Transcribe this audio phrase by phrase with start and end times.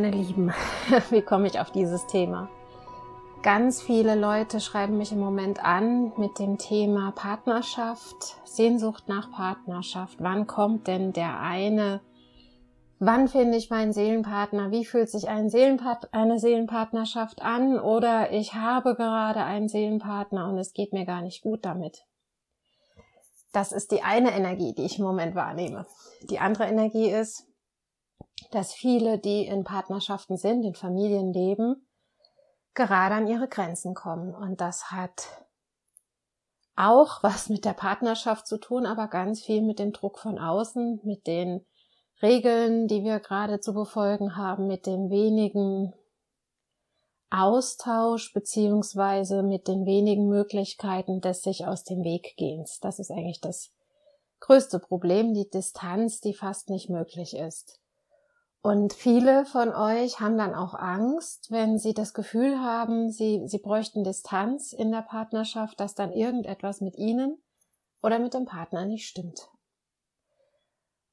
[0.00, 0.50] Meine Lieben,
[1.10, 2.48] wie komme ich auf dieses Thema?
[3.42, 10.16] Ganz viele Leute schreiben mich im Moment an mit dem Thema Partnerschaft, Sehnsucht nach Partnerschaft.
[10.20, 12.00] Wann kommt denn der eine?
[12.98, 14.70] Wann finde ich meinen Seelenpartner?
[14.70, 17.78] Wie fühlt sich ein Seelenpart eine Seelenpartnerschaft an?
[17.78, 22.06] Oder ich habe gerade einen Seelenpartner und es geht mir gar nicht gut damit.
[23.52, 25.86] Das ist die eine Energie, die ich im Moment wahrnehme.
[26.22, 27.49] Die andere Energie ist,
[28.50, 31.86] dass viele, die in Partnerschaften sind, in Familien leben,
[32.74, 34.34] gerade an ihre Grenzen kommen.
[34.34, 35.26] Und das hat
[36.76, 41.00] auch was mit der Partnerschaft zu tun, aber ganz viel mit dem Druck von außen,
[41.04, 41.66] mit den
[42.22, 45.94] Regeln, die wir gerade zu befolgen haben, mit dem wenigen
[47.30, 52.80] Austausch beziehungsweise mit den wenigen Möglichkeiten des sich aus dem Weg gehens.
[52.80, 53.70] Das ist eigentlich das
[54.40, 57.80] größte Problem, die Distanz, die fast nicht möglich ist.
[58.62, 63.58] Und viele von euch haben dann auch Angst, wenn sie das Gefühl haben, sie, sie
[63.58, 67.42] bräuchten Distanz in der Partnerschaft, dass dann irgendetwas mit ihnen
[68.02, 69.48] oder mit dem Partner nicht stimmt.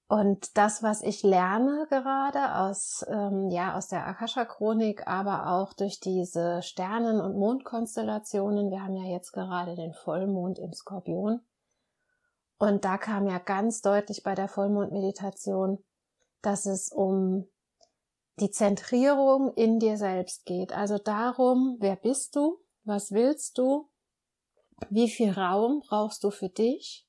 [0.10, 6.00] Und das, was ich lerne gerade aus, ähm, ja, aus der Akasha-Chronik, aber auch durch
[6.00, 11.42] diese Sternen- und Mondkonstellationen, wir haben ja jetzt gerade den Vollmond im Skorpion.
[12.58, 15.84] Und da kam ja ganz deutlich bei der Vollmondmeditation,
[16.42, 17.48] dass es um
[18.40, 20.72] die Zentrierung in dir selbst geht.
[20.72, 22.60] Also darum, wer bist du?
[22.84, 23.90] Was willst du?
[24.90, 27.06] Wie viel Raum brauchst du für dich?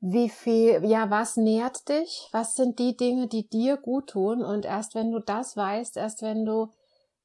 [0.00, 2.28] Wie viel, ja, was nährt dich?
[2.30, 4.44] Was sind die Dinge, die dir gut tun?
[4.44, 6.68] Und erst wenn du das weißt, erst wenn du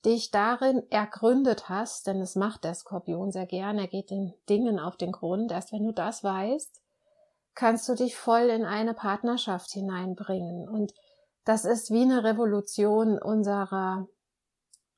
[0.05, 4.79] dich darin ergründet hast, denn es macht der Skorpion sehr gern, er geht den Dingen
[4.79, 6.82] auf den Grund, erst wenn du das weißt,
[7.55, 10.67] kannst du dich voll in eine Partnerschaft hineinbringen.
[10.67, 10.93] Und
[11.45, 14.07] das ist wie eine Revolution unserer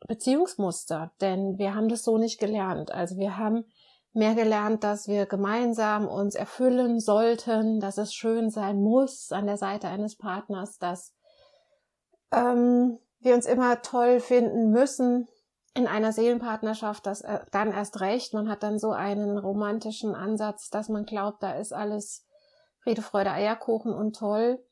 [0.08, 2.92] Beziehungsmuster, denn wir haben das so nicht gelernt.
[2.92, 3.66] Also wir haben
[4.14, 9.58] mehr gelernt, dass wir gemeinsam uns erfüllen sollten, dass es schön sein muss an der
[9.58, 11.14] Seite eines Partners, dass
[12.32, 15.28] ähm, wir uns immer toll finden müssen
[15.74, 18.34] in einer Seelenpartnerschaft, das äh, dann erst recht.
[18.34, 22.25] Man hat dann so einen romantischen Ansatz, dass man glaubt, da ist alles
[22.86, 24.64] Friede, Freude, Eierkuchen und toll.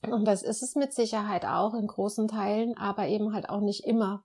[0.00, 3.84] Und das ist es mit Sicherheit auch in großen Teilen, aber eben halt auch nicht
[3.84, 4.24] immer.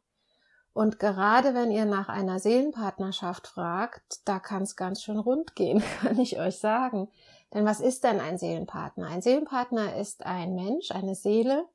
[0.72, 5.84] Und gerade wenn ihr nach einer Seelenpartnerschaft fragt, da kann es ganz schön rund gehen,
[6.02, 7.10] kann ich euch sagen.
[7.54, 9.08] Denn was ist denn ein Seelenpartner?
[9.08, 11.66] Ein Seelenpartner ist ein Mensch, eine Seele,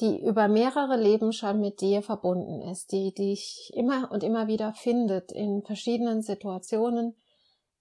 [0.00, 4.72] die über mehrere Leben schon mit dir verbunden ist, die dich immer und immer wieder
[4.72, 7.14] findet in verschiedenen Situationen,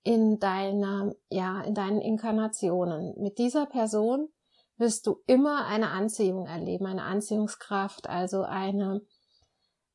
[0.03, 3.13] in deiner, ja, in deinen Inkarnationen.
[3.17, 4.29] Mit dieser Person
[4.77, 9.01] wirst du immer eine Anziehung erleben, eine Anziehungskraft, also eine,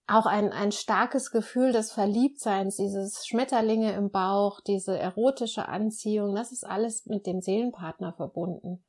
[0.06, 6.52] auch ein, ein starkes Gefühl des Verliebtseins, dieses Schmetterlinge im Bauch, diese erotische Anziehung, das
[6.52, 8.82] ist alles mit dem Seelenpartner verbunden.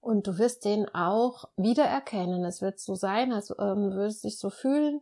[0.00, 2.44] Und du wirst den auch wiedererkennen.
[2.44, 5.00] Es wird so sein, als ähm, würdest dich so fühlen,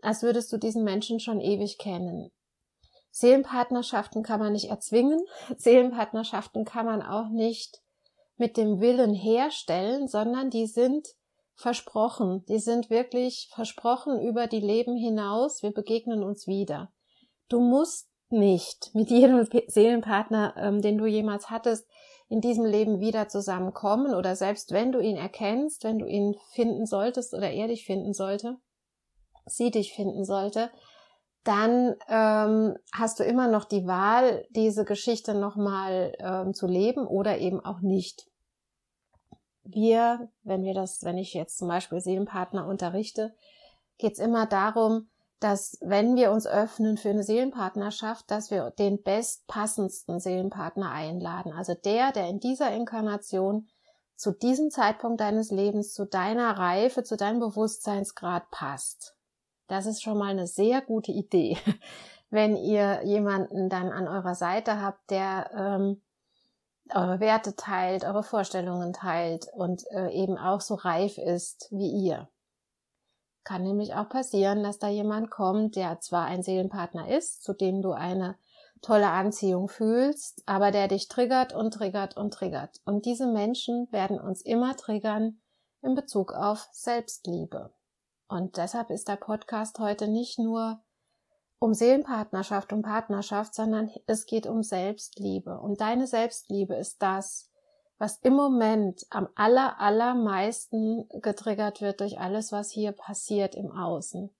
[0.00, 2.30] als würdest du diesen Menschen schon ewig kennen.
[3.10, 5.20] Seelenpartnerschaften kann man nicht erzwingen.
[5.56, 7.82] Seelenpartnerschaften kann man auch nicht
[8.36, 11.08] mit dem Willen herstellen, sondern die sind
[11.54, 12.44] versprochen.
[12.46, 15.62] Die sind wirklich versprochen über die Leben hinaus.
[15.62, 16.90] Wir begegnen uns wieder.
[17.48, 21.86] Du musst nicht mit jedem Seelenpartner, ähm, den du jemals hattest,
[22.28, 26.86] in diesem Leben wieder zusammenkommen oder selbst wenn du ihn erkennst, wenn du ihn finden
[26.86, 28.56] solltest oder er dich finden sollte,
[29.46, 30.70] sie dich finden sollte,
[31.44, 37.38] dann ähm, hast du immer noch die Wahl, diese Geschichte nochmal ähm, zu leben oder
[37.38, 38.30] eben auch nicht
[39.62, 43.34] wir, wenn wir das, wenn ich jetzt zum Beispiel Seelenpartner unterrichte,
[43.98, 45.08] geht es immer darum,
[45.38, 51.52] dass wenn wir uns öffnen für eine Seelenpartnerschaft, dass wir den bestpassendsten Seelenpartner einladen.
[51.52, 53.68] Also der, der in dieser Inkarnation
[54.16, 59.16] zu diesem Zeitpunkt deines Lebens, zu deiner Reife, zu deinem Bewusstseinsgrad passt.
[59.70, 61.56] Das ist schon mal eine sehr gute Idee,
[62.30, 66.02] wenn ihr jemanden dann an eurer Seite habt, der ähm,
[66.92, 72.28] eure Werte teilt, eure Vorstellungen teilt und äh, eben auch so reif ist wie ihr.
[73.44, 77.80] Kann nämlich auch passieren, dass da jemand kommt, der zwar ein Seelenpartner ist, zu dem
[77.80, 78.36] du eine
[78.82, 82.80] tolle Anziehung fühlst, aber der dich triggert und triggert und triggert.
[82.84, 85.40] Und diese Menschen werden uns immer triggern
[85.80, 87.70] in Bezug auf Selbstliebe.
[88.30, 90.80] Und deshalb ist der Podcast heute nicht nur
[91.58, 95.58] um Seelenpartnerschaft und Partnerschaft, sondern es geht um Selbstliebe.
[95.58, 97.50] Und deine Selbstliebe ist das,
[97.98, 104.30] was im Moment am aller, allermeisten getriggert wird durch alles, was hier passiert im Außen.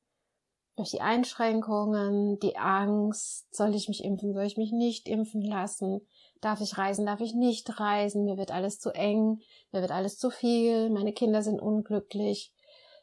[0.77, 6.01] Durch die Einschränkungen, die Angst, soll ich mich impfen, soll ich mich nicht impfen lassen,
[6.41, 9.41] darf ich reisen, darf ich nicht reisen, mir wird alles zu eng,
[9.73, 12.55] mir wird alles zu viel, meine Kinder sind unglücklich,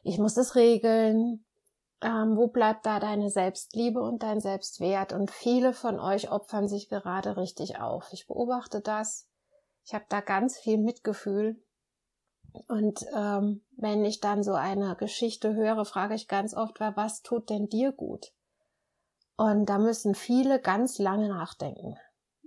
[0.08, 1.44] ich muss es regeln.
[2.00, 5.12] Ähm, wo bleibt da deine Selbstliebe und dein Selbstwert?
[5.12, 8.12] Und viele von euch opfern sich gerade richtig auf.
[8.12, 9.28] Ich beobachte das
[9.88, 11.64] ich habe da ganz viel Mitgefühl.
[12.66, 17.48] Und ähm, wenn ich dann so eine Geschichte höre, frage ich ganz oft, was tut
[17.48, 18.34] denn dir gut?
[19.38, 21.96] Und da müssen viele ganz lange nachdenken,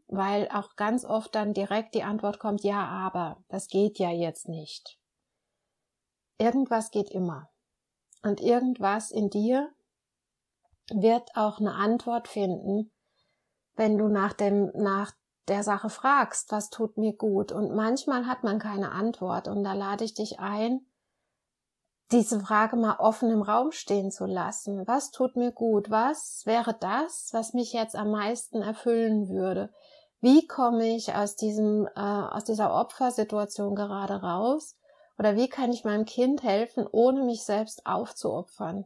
[0.07, 4.47] weil auch ganz oft dann direkt die Antwort kommt, ja, aber das geht ja jetzt
[4.47, 4.99] nicht.
[6.37, 7.49] Irgendwas geht immer.
[8.23, 9.69] Und irgendwas in dir
[10.91, 12.91] wird auch eine Antwort finden,
[13.75, 15.11] wenn du nach dem, nach
[15.47, 17.51] der Sache fragst, was tut mir gut.
[17.51, 19.47] Und manchmal hat man keine Antwort.
[19.47, 20.85] Und da lade ich dich ein,
[22.11, 24.85] diese Frage mal offen im Raum stehen zu lassen.
[24.85, 25.89] Was tut mir gut?
[25.89, 29.73] Was wäre das, was mich jetzt am meisten erfüllen würde?
[30.19, 34.77] Wie komme ich aus diesem, äh, aus dieser Opfersituation gerade raus?
[35.21, 38.85] Oder wie kann ich meinem Kind helfen, ohne mich selbst aufzuopfern?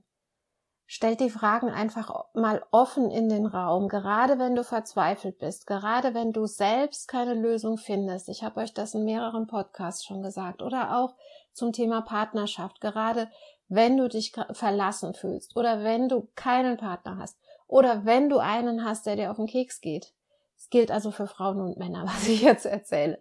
[0.85, 6.13] Stellt die Fragen einfach mal offen in den Raum, gerade wenn du verzweifelt bist, gerade
[6.13, 8.27] wenn du selbst keine Lösung findest.
[8.27, 10.61] Ich habe euch das in mehreren Podcasts schon gesagt.
[10.61, 11.15] Oder auch
[11.53, 13.31] zum Thema Partnerschaft, gerade
[13.69, 18.83] wenn du dich verlassen fühlst oder wenn du keinen Partner hast oder wenn du einen
[18.83, 20.11] hast, der dir auf den Keks geht.
[20.57, 23.19] Es gilt also für Frauen und Männer, was ich jetzt erzähle.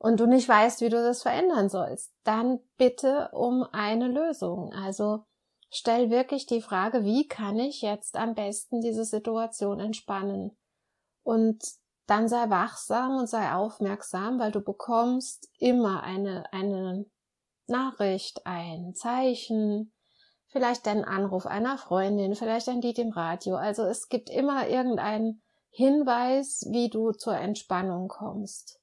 [0.00, 4.72] Und du nicht weißt, wie du das verändern sollst, dann bitte um eine Lösung.
[4.72, 5.24] Also
[5.72, 10.56] Stell wirklich die Frage, wie kann ich jetzt am besten diese Situation entspannen?
[11.22, 11.62] Und
[12.06, 17.06] dann sei wachsam und sei aufmerksam, weil du bekommst immer eine, eine
[17.68, 19.92] Nachricht, ein Zeichen,
[20.48, 23.54] vielleicht einen Anruf einer Freundin, vielleicht ein Lied im Radio.
[23.54, 28.79] Also es gibt immer irgendeinen Hinweis, wie du zur Entspannung kommst.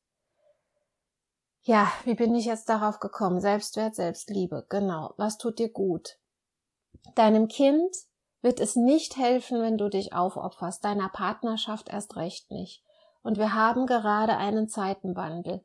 [1.68, 3.42] Ja, wie bin ich jetzt darauf gekommen?
[3.42, 5.14] Selbstwert, Selbstliebe, genau.
[5.18, 6.18] Was tut dir gut?
[7.16, 7.94] Deinem Kind
[8.42, 12.86] wird es nicht helfen, wenn du dich aufopferst, deiner Partnerschaft erst recht nicht.
[13.22, 15.62] Und wir haben gerade einen Zeitenwandel.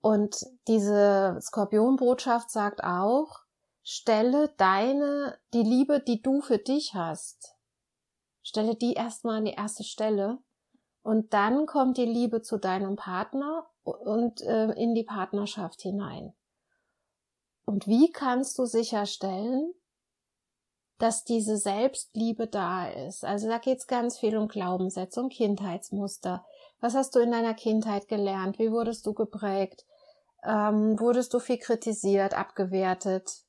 [0.00, 3.38] Und diese Skorpionbotschaft sagt auch,
[3.84, 7.54] stelle deine, die Liebe, die du für dich hast,
[8.42, 10.38] stelle die erstmal an die erste Stelle
[11.08, 16.34] und dann kommt die Liebe zu deinem Partner und äh, in die Partnerschaft hinein.
[17.64, 19.72] Und wie kannst du sicherstellen,
[20.98, 23.24] dass diese Selbstliebe da ist.
[23.24, 26.44] Also da geht's ganz viel um Glaubenssätze, um Kindheitsmuster.
[26.80, 28.58] Was hast du in deiner Kindheit gelernt?
[28.58, 29.86] Wie wurdest du geprägt?
[30.44, 33.44] Ähm, wurdest du viel kritisiert, abgewertet?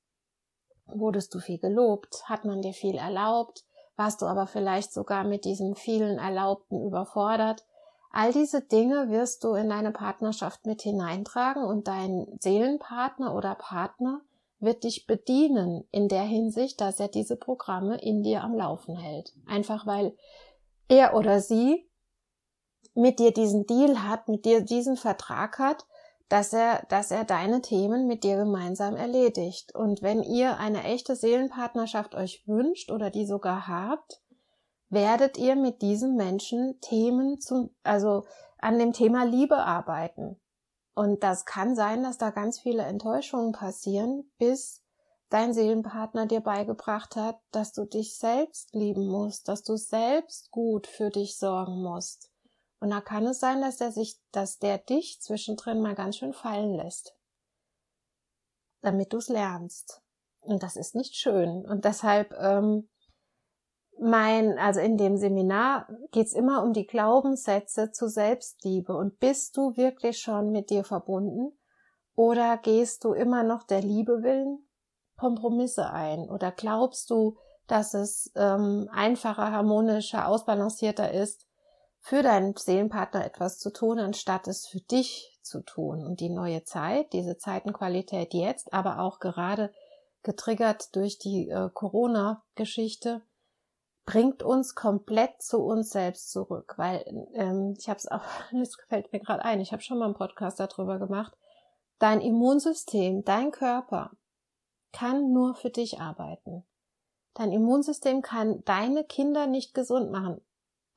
[0.85, 2.23] Wurdest du viel gelobt?
[2.29, 3.65] Hat man dir viel erlaubt?
[3.99, 7.65] Warst du aber vielleicht sogar mit diesem vielen Erlaubten überfordert?
[8.13, 14.21] All diese Dinge wirst du in deine Partnerschaft mit hineintragen und dein Seelenpartner oder Partner
[14.61, 19.33] wird dich bedienen in der Hinsicht, dass er diese Programme in dir am Laufen hält.
[19.45, 20.15] Einfach weil
[20.87, 21.85] er oder sie
[22.95, 25.85] mit dir diesen Deal hat, mit dir diesen Vertrag hat,
[26.29, 29.73] dass er, dass er deine Themen mit dir gemeinsam erledigt.
[29.73, 34.21] Und wenn ihr eine echte Seelenpartnerschaft euch wünscht oder die sogar habt,
[34.89, 38.25] werdet ihr mit diesem Menschen Themen zum, also
[38.59, 40.39] an dem Thema Liebe arbeiten.
[40.93, 44.83] Und das kann sein, dass da ganz viele Enttäuschungen passieren, bis
[45.29, 50.87] dein Seelenpartner dir beigebracht hat, dass du dich selbst lieben musst, dass du selbst gut
[50.87, 52.28] für dich sorgen musst.
[52.79, 56.33] Und da kann es sein, dass der sich, dass der dich zwischendrin mal ganz schön
[56.33, 57.15] fallen lässt.
[58.81, 60.01] Damit du es lernst.
[60.39, 61.65] Und das ist nicht schön.
[61.65, 62.87] Und deshalb ähm,
[63.99, 68.95] mein, also in dem Seminar geht's immer um die Glaubenssätze zu Selbstliebe.
[68.95, 71.51] Und bist du wirklich schon mit dir verbunden?
[72.15, 74.69] Oder gehst du immer noch der Liebe willen
[75.17, 76.29] Kompromisse ein?
[76.29, 81.45] Oder glaubst du, dass es ähm, einfacher, harmonischer, ausbalancierter ist,
[82.09, 86.03] für deinen Seelenpartner etwas zu tun, anstatt es für dich zu tun?
[86.03, 89.71] Und die neue Zeit, diese Zeitenqualität jetzt, aber auch gerade
[90.23, 93.21] getriggert durch die äh, Corona-Geschichte,
[94.05, 99.13] bringt uns komplett zu uns selbst zurück, weil ähm, ich habe es auch, das gefällt
[99.13, 101.37] mir gerade ein, ich habe schon mal einen Podcast darüber gemacht.
[101.99, 104.09] Dein Immunsystem, dein Körper
[104.93, 106.65] kann nur für dich arbeiten.
[107.35, 110.41] Dein Immunsystem kann deine Kinder nicht gesund machen.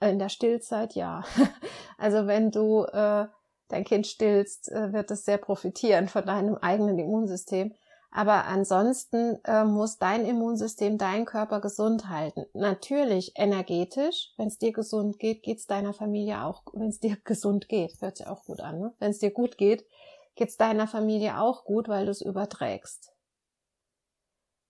[0.09, 1.25] In der Stillzeit ja.
[1.99, 3.27] also wenn du äh,
[3.69, 7.75] dein Kind stillst, äh, wird es sehr profitieren von deinem eigenen Immunsystem.
[8.15, 12.45] Aber ansonsten äh, muss dein Immunsystem deinen Körper gesund halten.
[12.53, 17.17] Natürlich energetisch, wenn es dir gesund geht, geht es deiner Familie auch, wenn es dir
[17.25, 18.95] gesund geht, hört sich auch gut an, ne?
[18.99, 19.87] Wenn es dir gut geht,
[20.35, 23.13] geht es deiner Familie auch gut, weil du es überträgst.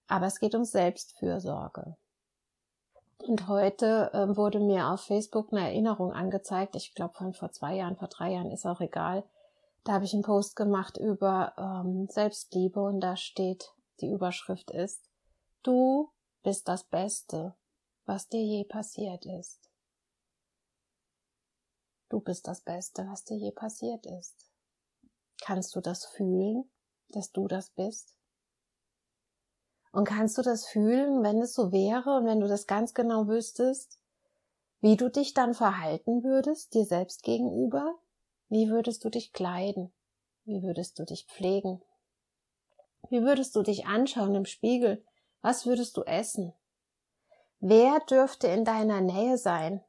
[0.07, 1.97] Aber es geht um Selbstfürsorge.
[3.23, 7.77] Und heute äh, wurde mir auf Facebook eine Erinnerung angezeigt, ich glaube von vor zwei
[7.77, 9.23] Jahren, vor drei Jahren, ist auch egal,
[9.85, 15.09] da habe ich einen Post gemacht über ähm, Selbstliebe und da steht, die Überschrift ist,
[15.63, 16.11] du
[16.43, 17.55] bist das Beste,
[18.07, 19.71] was dir je passiert ist.
[22.09, 24.51] Du bist das Beste, was dir je passiert ist.
[25.41, 26.69] Kannst du das fühlen,
[27.11, 28.17] dass du das bist?
[29.93, 33.29] Und kannst du das fühlen, wenn es so wäre und wenn du das ganz genau
[33.29, 33.99] wüsstest,
[34.81, 37.95] wie du dich dann verhalten würdest dir selbst gegenüber?
[38.49, 39.93] Wie würdest du dich kleiden?
[40.45, 41.83] Wie würdest du dich pflegen?
[43.11, 45.05] Wie würdest du dich anschauen im Spiegel?
[45.43, 46.53] Was würdest du essen?
[47.61, 49.85] Wer dürfte in deiner Nähe sein?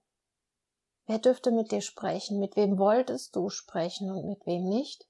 [1.07, 2.39] Wer dürfte mit dir sprechen?
[2.39, 5.07] Mit wem wolltest du sprechen und mit wem nicht?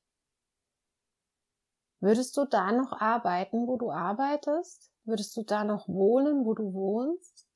[2.03, 4.91] Würdest du da noch arbeiten, wo du arbeitest?
[5.05, 7.47] Würdest du da noch wohnen, wo du wohnst?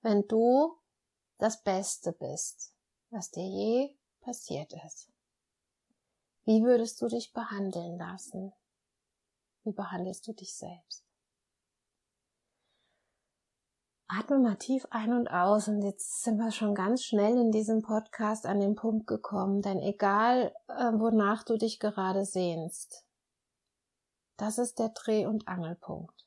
[0.00, 0.78] Wenn du
[1.38, 2.72] das Beste bist,
[3.10, 5.10] was dir je passiert ist.
[6.44, 8.52] Wie würdest du dich behandeln lassen?
[9.64, 11.04] Wie behandelst du dich selbst?
[14.06, 17.82] Atme mal tief ein und aus und jetzt sind wir schon ganz schnell in diesem
[17.82, 23.05] Podcast an den Punkt gekommen, denn egal, äh, wonach du dich gerade sehnst,
[24.36, 26.26] das ist der Dreh- und Angelpunkt.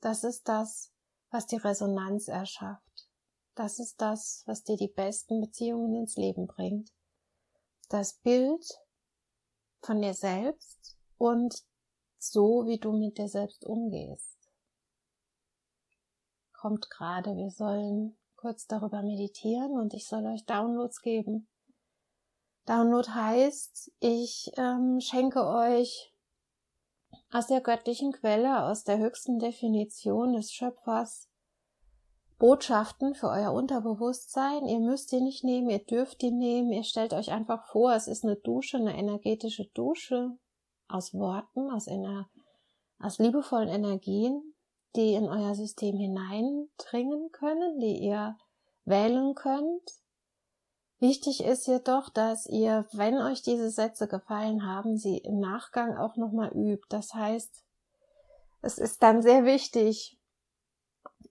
[0.00, 0.92] Das ist das,
[1.30, 3.08] was die Resonanz erschafft.
[3.54, 6.90] Das ist das, was dir die besten Beziehungen ins Leben bringt
[7.88, 8.64] das Bild
[9.82, 11.62] von dir selbst und
[12.18, 14.38] so, wie du mit dir selbst umgehst.
[16.52, 21.48] Kommt gerade, wir sollen kurz darüber meditieren und ich soll euch Downloads geben.
[22.66, 26.13] Download heißt, ich ähm, schenke euch
[27.34, 31.28] aus der göttlichen Quelle, aus der höchsten Definition des Schöpfers
[32.38, 34.66] Botschaften für euer Unterbewusstsein.
[34.66, 36.70] Ihr müsst die nicht nehmen, ihr dürft die nehmen.
[36.70, 40.38] Ihr stellt euch einfach vor, es ist eine Dusche, eine energetische Dusche
[40.86, 42.30] aus Worten, aus, einer,
[43.00, 44.54] aus liebevollen Energien,
[44.94, 48.36] die in euer System hineindringen können, die ihr
[48.84, 49.90] wählen könnt.
[51.00, 56.16] Wichtig ist jedoch, dass ihr, wenn euch diese Sätze gefallen haben, sie im Nachgang auch
[56.16, 56.86] nochmal übt.
[56.88, 57.64] Das heißt,
[58.62, 60.18] es ist dann sehr wichtig,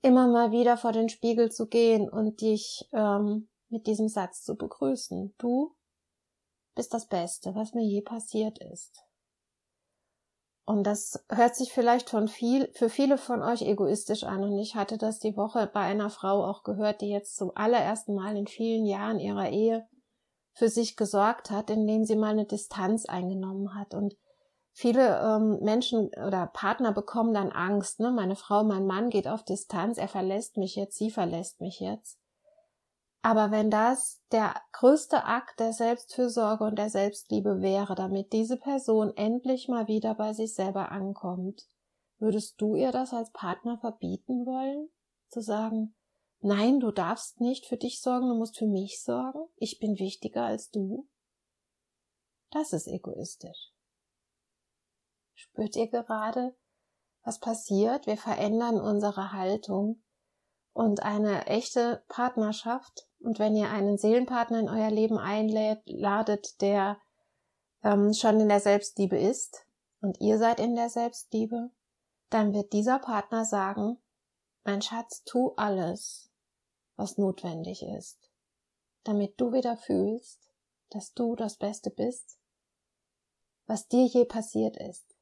[0.01, 4.55] immer mal wieder vor den Spiegel zu gehen und dich ähm, mit diesem Satz zu
[4.55, 5.33] begrüßen.
[5.37, 5.75] Du
[6.75, 9.03] bist das Beste, was mir je passiert ist.
[10.65, 14.43] Und das hört sich vielleicht von viel, für viele von euch egoistisch an.
[14.43, 18.15] Und ich hatte das die Woche bei einer Frau auch gehört, die jetzt zum allerersten
[18.15, 19.87] Mal in vielen Jahren ihrer Ehe
[20.53, 23.93] für sich gesorgt hat, indem sie mal eine Distanz eingenommen hat.
[23.93, 24.15] Und
[24.75, 27.99] Viele ähm, Menschen oder Partner bekommen dann Angst.
[27.99, 28.11] Ne?
[28.11, 32.17] Meine Frau, mein Mann geht auf Distanz, er verlässt mich jetzt, sie verlässt mich jetzt.
[33.25, 39.15] Aber wenn das der größte Akt der Selbstfürsorge und der Selbstliebe wäre, damit diese Person
[39.15, 41.65] endlich mal wieder bei sich selber ankommt,
[42.19, 44.89] würdest du ihr das als Partner verbieten wollen?
[45.29, 45.95] Zu sagen,
[46.41, 50.43] nein, du darfst nicht für dich sorgen, du musst für mich sorgen, ich bin wichtiger
[50.43, 51.07] als du?
[52.51, 53.71] Das ist egoistisch.
[55.33, 56.57] Spürt ihr gerade,
[57.23, 58.05] was passiert?
[58.05, 60.03] Wir verändern unsere Haltung
[60.73, 63.07] und eine echte Partnerschaft.
[63.23, 66.99] Und wenn ihr einen Seelenpartner in euer Leben einladet, der
[67.81, 69.65] ähm, schon in der Selbstliebe ist
[70.01, 71.71] und ihr seid in der Selbstliebe,
[72.29, 73.97] dann wird dieser Partner sagen,
[74.65, 76.31] mein Schatz, tu alles,
[76.97, 78.29] was notwendig ist,
[79.05, 80.51] damit du wieder fühlst,
[80.89, 82.37] dass du das Beste bist,
[83.67, 85.15] was dir je passiert ist.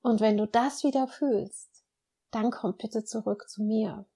[0.00, 1.84] Und wenn du das wieder fühlst,
[2.30, 4.06] dann komm bitte zurück zu mir.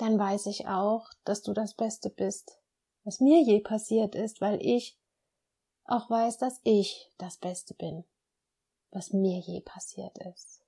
[0.00, 2.58] Dann weiß ich auch, dass du das Beste bist,
[3.04, 4.98] was mir je passiert ist, weil ich
[5.84, 8.04] auch weiß, dass ich das Beste bin,
[8.92, 10.64] was mir je passiert ist.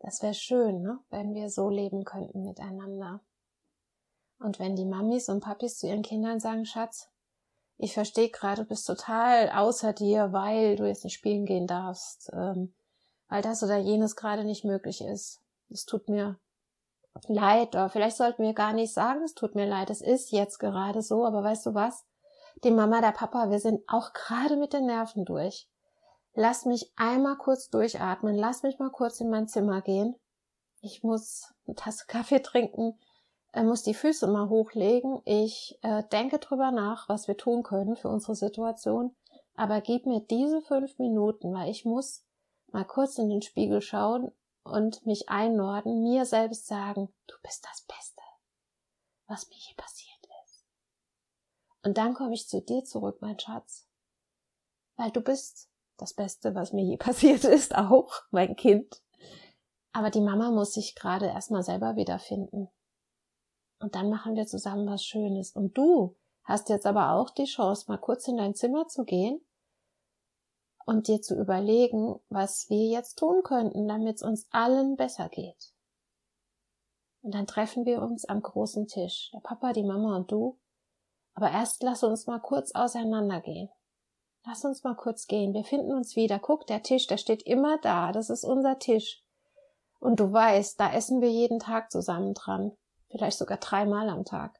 [0.00, 0.98] Das wäre schön, ne?
[1.10, 3.20] wenn wir so leben könnten miteinander.
[4.40, 7.08] Und wenn die Mamis und Papis zu ihren Kindern sagen, Schatz,
[7.78, 12.32] ich verstehe gerade, du bist total außer dir, weil du jetzt nicht spielen gehen darfst,
[12.32, 12.74] ähm,
[13.28, 15.40] weil das oder jenes gerade nicht möglich ist.
[15.70, 16.38] Es tut mir
[17.28, 20.58] leid, oder vielleicht sollten wir gar nicht sagen, es tut mir leid, es ist jetzt
[20.58, 22.04] gerade so, aber weißt du was?
[22.64, 25.68] Die Mama, der Papa, wir sind auch gerade mit den Nerven durch.
[26.34, 30.14] Lass mich einmal kurz durchatmen, lass mich mal kurz in mein Zimmer gehen.
[30.80, 32.98] Ich muss eine Tasse Kaffee trinken,
[33.56, 35.22] er muss die Füße mal hochlegen.
[35.24, 39.16] Ich äh, denke drüber nach, was wir tun können für unsere Situation.
[39.54, 42.25] Aber gib mir diese fünf Minuten, weil ich muss
[42.76, 44.30] mal kurz in den Spiegel schauen
[44.62, 48.20] und mich einnorden, mir selbst sagen, du bist das Beste,
[49.28, 50.66] was mir hier passiert ist.
[51.82, 53.88] Und dann komme ich zu dir zurück, mein Schatz,
[54.96, 59.02] weil du bist das Beste, was mir je passiert ist, auch mein Kind.
[59.94, 62.68] Aber die Mama muss sich gerade erstmal selber wiederfinden.
[63.80, 65.52] Und dann machen wir zusammen was Schönes.
[65.52, 66.14] Und du
[66.44, 69.40] hast jetzt aber auch die Chance, mal kurz in dein Zimmer zu gehen
[70.86, 75.74] und dir zu überlegen, was wir jetzt tun könnten, damit es uns allen besser geht.
[77.20, 80.58] Und dann treffen wir uns am großen Tisch, der Papa, die Mama und du.
[81.34, 83.68] Aber erst lass uns mal kurz auseinandergehen.
[84.46, 85.52] Lass uns mal kurz gehen.
[85.52, 86.38] Wir finden uns wieder.
[86.38, 88.12] Guck, der Tisch, der steht immer da.
[88.12, 89.22] Das ist unser Tisch.
[89.98, 92.72] Und du weißt, da essen wir jeden Tag zusammen dran
[93.10, 94.58] vielleicht sogar dreimal am Tag.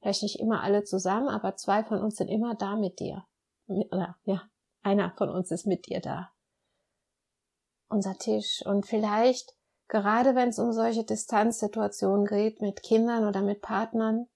[0.00, 3.24] Vielleicht nicht immer alle zusammen, aber zwei von uns sind immer da mit dir.
[4.24, 4.42] Ja,
[4.84, 6.30] einer von uns ist mit dir da.
[7.88, 8.62] Unser Tisch.
[8.64, 9.54] Und vielleicht,
[9.88, 14.26] gerade wenn es um solche Distanzsituationen geht, mit Kindern oder mit Partnern,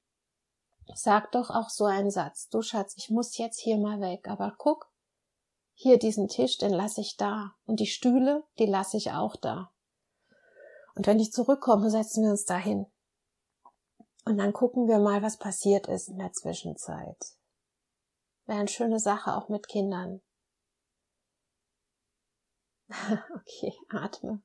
[0.94, 2.48] sag doch auch so einen Satz.
[2.48, 4.90] Du Schatz, ich muss jetzt hier mal weg, aber guck,
[5.74, 7.54] hier diesen Tisch, den lasse ich da.
[7.66, 9.70] Und die Stühle, die lasse ich auch da.
[10.94, 12.86] Und wenn ich zurückkomme, setzen wir uns dahin.
[14.24, 17.16] Und dann gucken wir mal, was passiert ist in der Zwischenzeit.
[18.46, 20.20] Wäre eine schöne Sache auch mit Kindern.
[23.34, 24.40] okay, atme.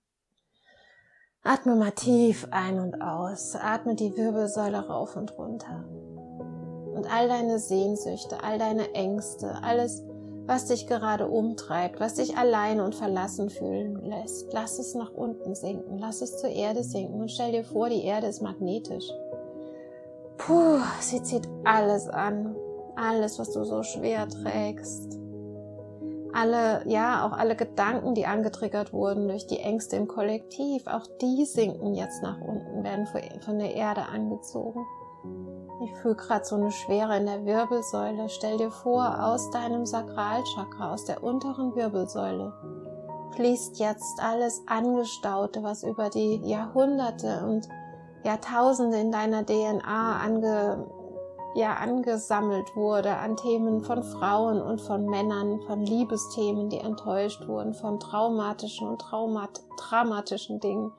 [1.43, 3.55] Atme mal tief ein und aus.
[3.55, 5.83] Atme die Wirbelsäule rauf und runter.
[6.93, 10.03] Und all deine Sehnsüchte, all deine Ängste, alles,
[10.45, 15.55] was dich gerade umtreibt, was dich allein und verlassen fühlen lässt, lass es nach unten
[15.55, 19.09] sinken, lass es zur Erde sinken und stell dir vor, die Erde ist magnetisch.
[20.37, 22.55] Puh, sie zieht alles an.
[22.95, 25.22] Alles, was du so schwer trägst.
[26.33, 31.45] Alle, ja, auch alle Gedanken, die angetriggert wurden durch die Ängste im Kollektiv, auch die
[31.45, 33.07] sinken jetzt nach unten, werden
[33.41, 34.83] von der Erde angezogen.
[35.83, 38.29] Ich fühle gerade so eine Schwere in der Wirbelsäule.
[38.29, 42.53] Stell dir vor, aus deinem Sakralchakra, aus der unteren Wirbelsäule,
[43.35, 47.67] fließt jetzt alles Angestaute, was über die Jahrhunderte und
[48.23, 50.85] Jahrtausende in deiner DNA ange,
[51.55, 57.73] ja, angesammelt wurde an Themen von Frauen und von Männern, von Liebesthemen, die enttäuscht wurden,
[57.73, 60.91] von traumatischen und traumat dramatischen Dingen.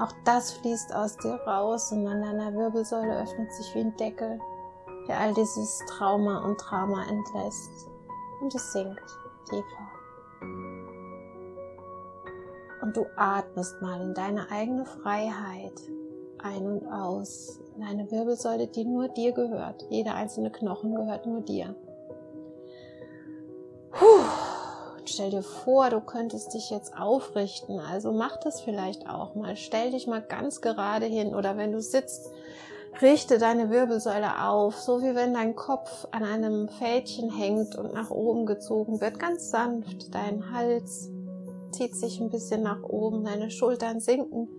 [0.00, 4.40] Auch das fließt aus dir raus und an deiner Wirbelsäule öffnet sich wie ein Deckel,
[5.06, 7.88] der all dieses Trauma und Drama entlässt.
[8.40, 9.88] Und es sinkt tiefer.
[12.82, 15.80] Und du atmest mal in deine eigene Freiheit
[16.38, 19.86] ein und aus in eine Wirbelsäule, die nur dir gehört.
[19.88, 21.76] Jeder einzelne Knochen gehört nur dir.
[23.92, 24.24] Puh.
[25.04, 27.78] Stell dir vor, du könntest dich jetzt aufrichten.
[27.78, 29.56] Also mach das vielleicht auch mal.
[29.56, 32.30] Stell dich mal ganz gerade hin oder wenn du sitzt,
[33.00, 38.10] richte deine Wirbelsäule auf, so wie wenn dein Kopf an einem Fädchen hängt und nach
[38.10, 40.14] oben gezogen wird, ganz sanft.
[40.14, 41.10] Dein Hals
[41.70, 44.57] zieht sich ein bisschen nach oben, deine Schultern sinken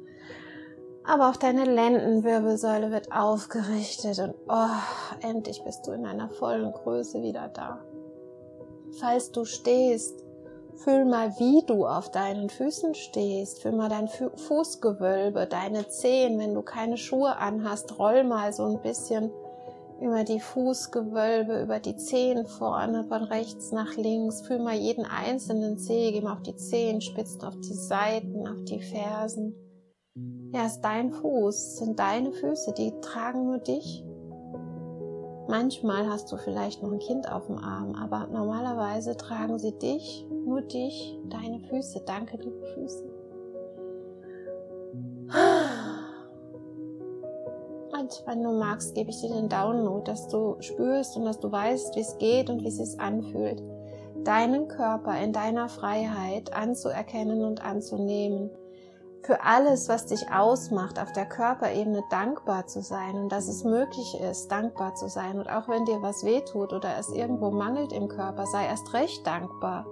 [1.09, 7.23] aber auch deine Lendenwirbelsäule wird aufgerichtet und oh, endlich bist du in einer vollen Größe
[7.23, 7.79] wieder da.
[8.99, 10.23] Falls du stehst,
[10.75, 13.63] fühl mal, wie du auf deinen Füßen stehst.
[13.63, 16.37] Fühl mal dein Fußgewölbe, deine Zehen.
[16.37, 19.31] Wenn du keine Schuhe anhast, roll mal so ein bisschen
[19.99, 24.41] über die Fußgewölbe, über die Zehen vorne, von rechts nach links.
[24.41, 28.81] Fühl mal jeden einzelnen Zeh, geh mal auf die Zehenspitzen, auf die Seiten, auf die
[28.81, 29.55] Fersen.
[30.53, 34.03] Ja, ist dein Fuß, sind deine Füße, die tragen nur dich.
[35.47, 40.27] Manchmal hast du vielleicht noch ein Kind auf dem Arm, aber normalerweise tragen sie dich,
[40.45, 42.01] nur dich, deine Füße.
[42.05, 43.03] Danke, liebe Füße.
[47.91, 51.51] Und wenn du magst, gebe ich dir den Download, dass du spürst und dass du
[51.51, 53.61] weißt, wie es geht und wie es sich anfühlt,
[54.23, 58.49] deinen Körper in deiner Freiheit anzuerkennen und anzunehmen.
[59.23, 64.19] Für alles, was dich ausmacht, auf der Körperebene dankbar zu sein und dass es möglich
[64.19, 65.37] ist, dankbar zu sein.
[65.39, 69.27] Und auch wenn dir was wehtut oder es irgendwo mangelt im Körper, sei erst recht
[69.27, 69.85] dankbar.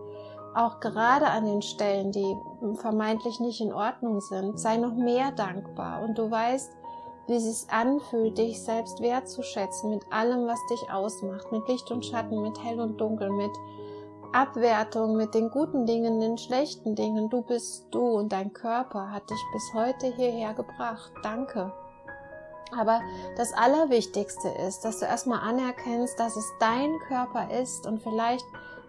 [0.56, 2.36] Auch gerade an den Stellen, die
[2.76, 6.02] vermeintlich nicht in Ordnung sind, sei noch mehr dankbar.
[6.02, 6.72] Und du weißt,
[7.28, 12.06] wie es sich anfühlt, dich selbst wertzuschätzen mit allem, was dich ausmacht, mit Licht und
[12.06, 13.52] Schatten, mit Hell und Dunkel, mit
[14.34, 17.30] Abwertung, mit den guten Dingen, den schlechten Dingen.
[17.30, 21.12] Du bist du und dein Körper hat dich bis heute hierher gebracht.
[21.24, 21.72] Danke.
[22.78, 23.02] Aber
[23.38, 28.46] das Allerwichtigste ist, dass du erstmal anerkennst, dass es dein Körper ist und vielleicht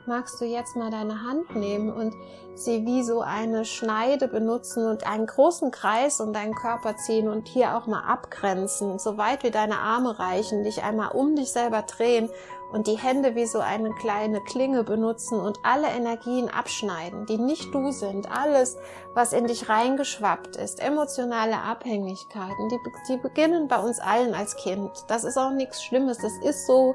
[0.07, 2.15] magst du jetzt mal deine Hand nehmen und
[2.55, 7.47] sie wie so eine Schneide benutzen und einen großen Kreis um deinen Körper ziehen und
[7.47, 11.83] hier auch mal abgrenzen, so weit wie deine Arme reichen, dich einmal um dich selber
[11.83, 12.31] drehen
[12.73, 17.73] und die Hände wie so eine kleine Klinge benutzen und alle Energien abschneiden, die nicht
[17.75, 18.77] du sind, alles,
[19.15, 22.79] was in dich reingeschwappt ist, emotionale Abhängigkeiten, die,
[23.09, 24.91] die beginnen bei uns allen als Kind.
[25.09, 26.95] Das ist auch nichts Schlimmes, das ist so.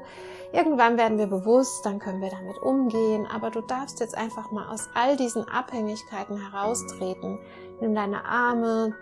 [0.52, 4.72] Irgendwann werden wir bewusst, dann können wir damit umgehen, aber du darfst jetzt einfach mal
[4.72, 7.40] aus all diesen Abhängigkeiten heraustreten.
[7.80, 8.94] Nimm deine Arme,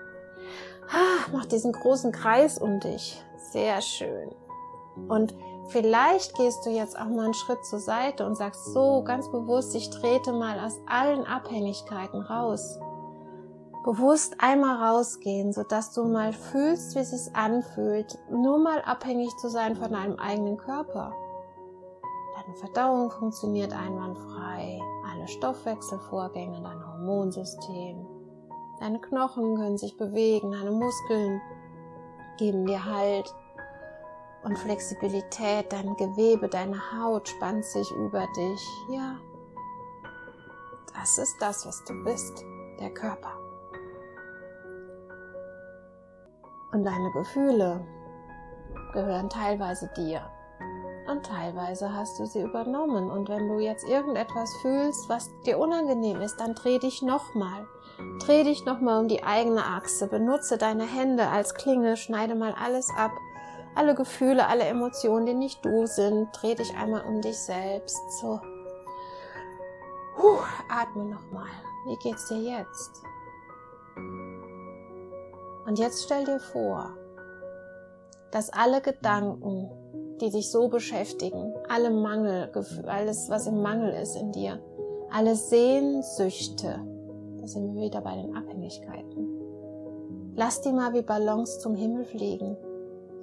[0.89, 3.23] ah, mach diesen großen Kreis um dich.
[3.37, 4.35] Sehr schön.
[5.09, 5.35] Und
[5.69, 9.75] Vielleicht gehst du jetzt auch mal einen Schritt zur Seite und sagst so ganz bewusst,
[9.75, 12.79] ich trete mal aus allen Abhängigkeiten raus.
[13.85, 19.49] Bewusst einmal rausgehen, sodass du mal fühlst, wie es sich anfühlt, nur mal abhängig zu
[19.49, 21.13] sein von deinem eigenen Körper.
[22.37, 24.81] Deine Verdauung funktioniert einwandfrei,
[25.13, 28.07] alle Stoffwechselvorgänge, dein Hormonsystem.
[28.79, 31.41] Deine Knochen können sich bewegen, deine Muskeln
[32.39, 33.33] geben dir Halt
[34.45, 38.69] und Flexibilität, dein Gewebe, deine Haut spannt sich über dich.
[38.91, 39.17] Ja,
[40.99, 42.45] das ist das, was du bist,
[42.81, 43.33] der Körper.
[46.73, 47.87] Und deine Gefühle
[48.93, 50.23] gehören teilweise dir.
[51.09, 53.11] Und teilweise hast du sie übernommen.
[53.11, 57.67] Und wenn du jetzt irgendetwas fühlst, was dir unangenehm ist, dann dreh dich nochmal.
[58.21, 60.07] Dreh dich nochmal um die eigene Achse.
[60.07, 61.97] Benutze deine Hände als Klinge.
[61.97, 63.11] Schneide mal alles ab
[63.75, 66.29] alle Gefühle, alle Emotionen, die nicht du sind.
[66.33, 68.01] Dreh dich einmal um dich selbst.
[68.21, 68.41] So.
[70.17, 71.49] Puh, atme nochmal.
[71.87, 73.03] Wie geht's dir jetzt?
[75.67, 76.91] Und jetzt stell dir vor,
[78.31, 79.71] dass alle Gedanken,
[80.21, 82.51] die dich so beschäftigen, alle Mangel,
[82.87, 84.61] alles, was im Mangel ist in dir,
[85.11, 86.81] alle Sehnsüchte,
[87.41, 89.29] da sind wir wieder bei den Abhängigkeiten.
[90.35, 92.57] Lass die mal wie Ballons zum Himmel fliegen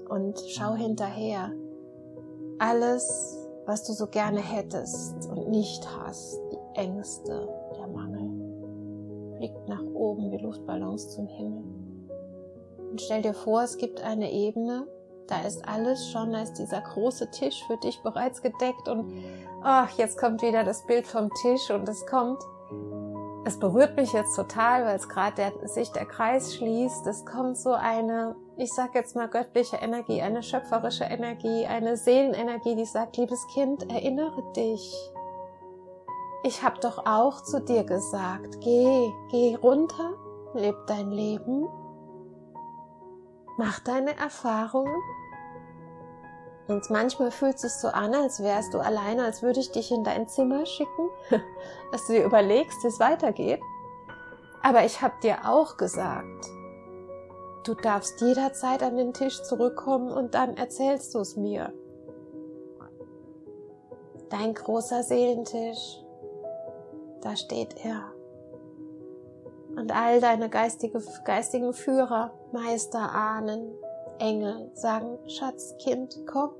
[0.09, 1.51] und schau hinterher.
[2.57, 9.83] Alles, was du so gerne hättest und nicht hast, die Ängste, der Mangel, fliegt nach
[9.93, 11.63] oben wie Luftballons zum Himmel.
[12.91, 14.87] Und stell dir vor, es gibt eine Ebene,
[15.27, 19.13] da ist alles schon, da ist dieser große Tisch für dich bereits gedeckt und
[19.61, 22.41] ach, jetzt kommt wieder das Bild vom Tisch und es kommt
[23.45, 27.07] es berührt mich jetzt total, weil es gerade sich der Kreis schließt.
[27.07, 32.75] Es kommt so eine, ich sag jetzt mal göttliche Energie, eine schöpferische Energie, eine Seelenenergie,
[32.75, 34.93] die sagt, liebes Kind, erinnere dich.
[36.43, 40.13] Ich habe doch auch zu dir gesagt, geh, geh runter,
[40.53, 41.67] leb dein Leben,
[43.57, 45.01] mach deine Erfahrungen
[46.69, 49.91] und manchmal fühlt es sich so an, als wärst du alleine, als würde ich dich
[49.91, 51.09] in dein Zimmer schicken,
[51.91, 53.59] dass du dir überlegst, wie es weitergeht.
[54.61, 56.47] Aber ich habe dir auch gesagt,
[57.63, 61.73] du darfst jederzeit an den Tisch zurückkommen und dann erzählst du es mir.
[64.29, 66.03] Dein großer Seelentisch,
[67.21, 68.11] da steht er.
[69.75, 73.71] Und all deine geistige, geistigen Führer, Meister, Ahnen,
[74.19, 76.51] Engel sagen, Schatzkind, komm.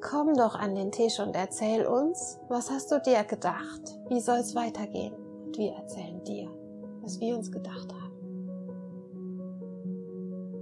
[0.00, 3.98] Komm doch an den Tisch und erzähl uns, was hast du dir gedacht?
[4.08, 5.12] Wie soll's weitergehen?
[5.44, 6.48] Und wir erzählen dir,
[7.02, 8.48] was wir uns gedacht haben.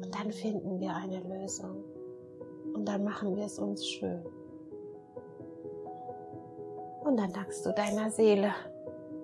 [0.03, 1.85] Und dann finden wir eine Lösung.
[2.75, 4.25] Und dann machen wir es uns schön.
[7.05, 8.53] Und dann dankst du deiner Seele,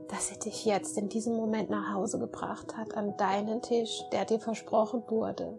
[0.08, 4.26] dass sie dich jetzt in diesem Moment nach Hause gebracht hat, an deinen Tisch, der
[4.26, 5.58] dir versprochen wurde.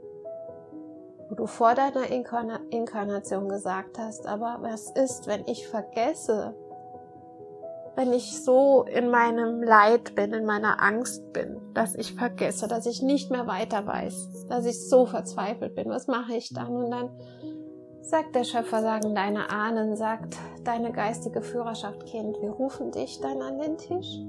[1.33, 6.53] Wo du vor deiner Inkarna Inkarnation gesagt hast, aber was ist, wenn ich vergesse,
[7.95, 12.85] wenn ich so in meinem Leid bin, in meiner Angst bin, dass ich vergesse, dass
[12.85, 16.67] ich nicht mehr weiter weiß, dass ich so verzweifelt bin, was mache ich dann?
[16.67, 17.09] Und dann
[18.03, 23.41] Sagt der Schöpfer, sagen deine Ahnen, sagt deine geistige Führerschaft, Kind, wir rufen dich dann
[23.41, 24.19] an den Tisch.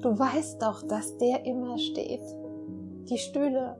[0.00, 2.24] Du weißt doch, dass der immer steht.
[3.08, 3.76] Die Stühle.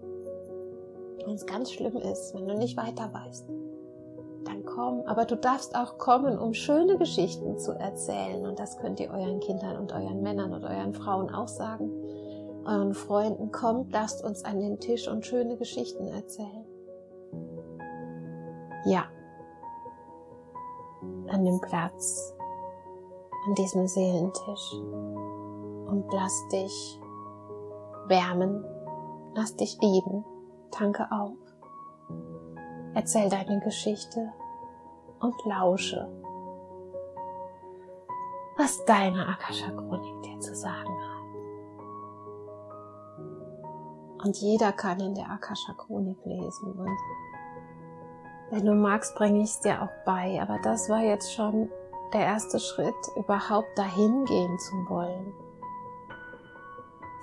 [1.25, 3.49] Wenn es ganz schlimm ist, wenn du nicht weiter weißt,
[4.45, 5.03] dann komm.
[5.07, 8.47] Aber du darfst auch kommen, um schöne Geschichten zu erzählen.
[8.47, 11.91] Und das könnt ihr euren Kindern und euren Männern und euren Frauen auch sagen.
[12.65, 16.65] Euren Freunden, kommt, lasst uns an den Tisch und schöne Geschichten erzählen.
[18.85, 19.05] Ja,
[21.29, 22.35] an dem Platz,
[23.49, 24.73] an diesem Seelentisch
[25.87, 27.01] und lass dich
[28.07, 28.65] wärmen,
[29.35, 30.25] lass dich lieben,
[30.73, 31.37] tanke auf,
[32.95, 34.33] erzähl deine Geschichte
[35.21, 36.09] und lausche,
[38.57, 41.13] was deine Akasha-Chronik dir zu sagen hat.
[44.25, 46.99] Und jeder kann in der Akasha-Chronik lesen und
[48.53, 50.39] wenn du magst, bringe ich es dir auch bei.
[50.43, 51.71] Aber das war jetzt schon
[52.13, 55.33] der erste Schritt, überhaupt dahin gehen zu wollen.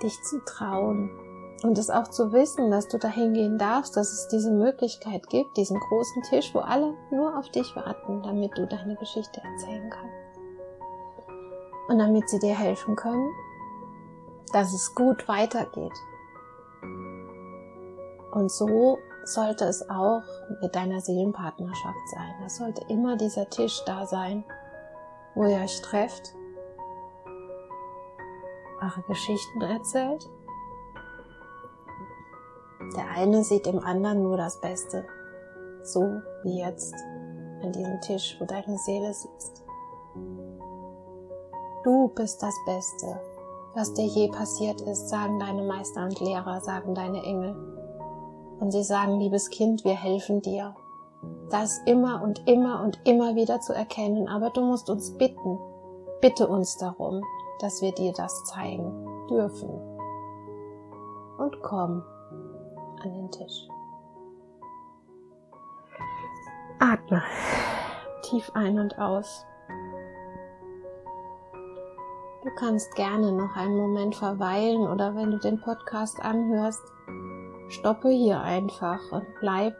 [0.02, 1.08] Dich zu trauen.
[1.62, 5.56] Und es auch zu wissen, dass du dahin gehen darfst, dass es diese Möglichkeit gibt,
[5.58, 10.40] diesen großen Tisch, wo alle nur auf dich warten, damit du deine Geschichte erzählen kannst.
[11.88, 13.28] Und damit sie dir helfen können,
[14.52, 15.92] dass es gut weitergeht.
[18.32, 20.22] Und so sollte es auch
[20.62, 22.34] mit deiner Seelenpartnerschaft sein.
[22.46, 24.44] Es sollte immer dieser Tisch da sein,
[25.34, 26.34] wo ihr euch trefft,
[28.80, 30.28] eure Geschichten erzählt.
[32.96, 35.04] Der eine sieht im anderen nur das Beste,
[35.82, 36.02] so
[36.42, 36.94] wie jetzt
[37.62, 39.64] an diesem Tisch, wo deine Seele sitzt.
[41.84, 43.20] Du bist das Beste,
[43.74, 47.54] was dir je passiert ist, sagen deine Meister und Lehrer, sagen deine Engel.
[48.58, 50.74] Und sie sagen, liebes Kind, wir helfen dir.
[51.50, 55.58] Das immer und immer und immer wieder zu erkennen, aber du musst uns bitten,
[56.20, 57.22] bitte uns darum,
[57.60, 59.70] dass wir dir das zeigen dürfen.
[61.38, 62.02] Und komm
[63.02, 63.68] an den Tisch.
[66.78, 67.22] Atme
[68.30, 69.44] tief ein und aus.
[72.42, 76.82] Du kannst gerne noch einen Moment verweilen oder wenn du den Podcast anhörst,
[77.68, 79.74] stoppe hier einfach und bleib,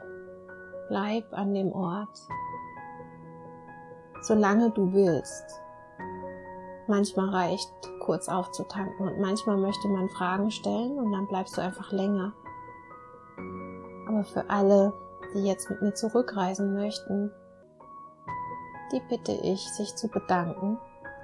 [0.89, 2.21] bleib an dem Ort,
[4.23, 5.63] solange du willst.
[6.87, 11.93] Manchmal reicht kurz aufzutanken und manchmal möchte man Fragen stellen und dann bleibst du einfach
[11.93, 12.33] länger.
[14.11, 14.93] Aber für alle,
[15.35, 17.31] die jetzt mit mir zurückreisen möchten,
[18.91, 20.79] die bitte ich, sich zu bedanken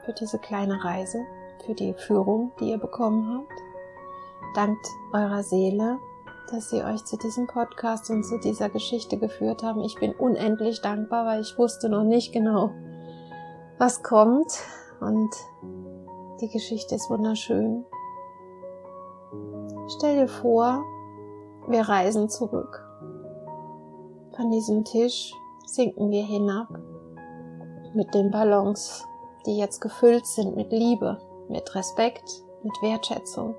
[0.04, 1.18] für diese kleine Reise,
[1.64, 3.60] für die Führung, die ihr bekommen habt.
[4.54, 5.98] Dankt eurer Seele,
[6.52, 9.80] dass Sie euch zu diesem Podcast und zu dieser Geschichte geführt haben.
[9.80, 12.70] Ich bin unendlich dankbar, weil ich wusste noch nicht genau,
[13.78, 14.60] was kommt.
[15.00, 15.34] Und
[16.40, 17.84] die Geschichte ist wunderschön.
[19.88, 20.84] Stell dir vor,
[21.68, 22.82] wir reisen zurück.
[24.36, 25.32] Von diesem Tisch
[25.66, 26.68] sinken wir hinab
[27.94, 29.04] mit den Ballons,
[29.46, 33.54] die jetzt gefüllt sind mit Liebe, mit Respekt, mit Wertschätzung.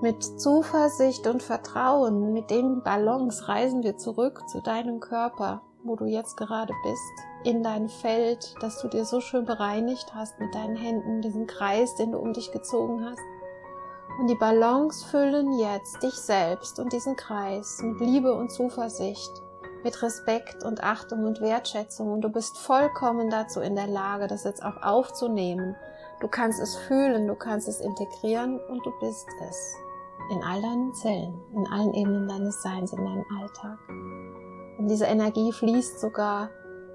[0.00, 6.06] Mit Zuversicht und Vertrauen, mit den Ballons reisen wir zurück zu deinem Körper, wo du
[6.06, 10.76] jetzt gerade bist, in dein Feld, das du dir so schön bereinigt hast mit deinen
[10.76, 13.20] Händen, diesen Kreis, den du um dich gezogen hast.
[14.20, 19.32] Und die Ballons füllen jetzt dich selbst und diesen Kreis mit Liebe und Zuversicht,
[19.82, 22.12] mit Respekt und Achtung und Wertschätzung.
[22.12, 25.74] Und du bist vollkommen dazu in der Lage, das jetzt auch aufzunehmen.
[26.20, 29.74] Du kannst es fühlen, du kannst es integrieren und du bist es
[30.30, 33.78] in all deinen Zellen, in allen Ebenen deines Seins, in deinem Alltag.
[34.76, 36.50] Und diese Energie fließt sogar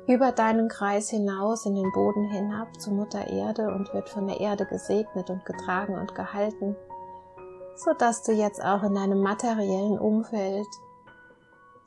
[0.05, 4.39] über deinen Kreis hinaus in den Boden hinab zu Mutter Erde und wird von der
[4.39, 6.75] Erde gesegnet und getragen und gehalten,
[7.75, 10.67] so dass du jetzt auch in deinem materiellen Umfeld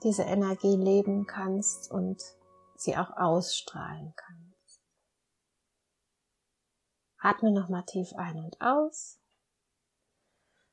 [0.03, 2.22] diese Energie leben kannst und
[2.77, 4.83] sie auch ausstrahlen kannst.
[7.18, 9.18] Atme nochmal tief ein und aus.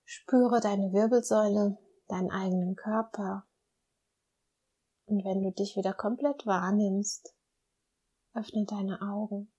[0.03, 3.47] Spüre deine Wirbelsäule, deinen eigenen Körper.
[5.05, 7.35] Und wenn du dich wieder komplett wahrnimmst,
[8.33, 9.51] öffne deine Augen.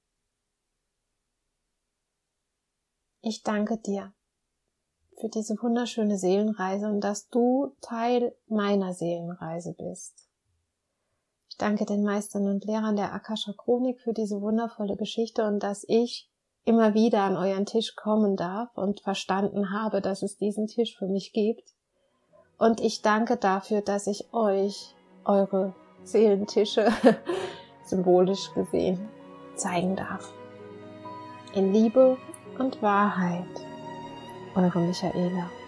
[3.20, 4.14] Ich danke dir
[5.20, 10.28] für diese wunderschöne Seelenreise und dass du Teil meiner Seelenreise bist.
[11.48, 15.84] Ich danke den Meistern und Lehrern der Akasha Chronik für diese wundervolle Geschichte und dass
[15.88, 16.30] ich
[16.66, 21.06] immer wieder an euren Tisch kommen darf und verstanden habe, dass es diesen Tisch für
[21.06, 21.72] mich gibt.
[22.58, 25.74] Und ich danke dafür, dass ich euch eure
[26.04, 26.88] Seelentische
[27.84, 29.08] symbolisch gesehen
[29.54, 30.32] zeigen darf.
[31.54, 32.18] In Liebe
[32.58, 33.46] und Wahrheit,
[34.56, 35.65] 我要跟别人说一样。